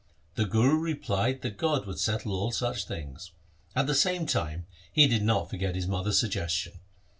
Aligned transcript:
The 0.33 0.45
Guru 0.45 0.79
replied 0.79 1.43
that 1.43 1.59
God 1.59 1.85
would 1.85 1.99
settle 1.99 2.33
all 2.33 2.51
such 2.51 2.87
things. 2.87 3.33
At 3.75 3.85
the 3.85 3.93
same 3.93 4.25
time 4.25 4.65
he 4.91 5.05
did 5.05 5.21
not 5.21 5.51
forget 5.51 5.75
his 5.75 5.85
mother's 5.85 6.19
suggestion. 6.19 6.79